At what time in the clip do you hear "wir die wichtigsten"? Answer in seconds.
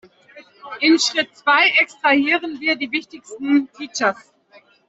2.59-3.67